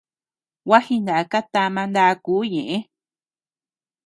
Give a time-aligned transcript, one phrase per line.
[0.67, 2.77] Gua jinaka tama ndakuu ñeʼe.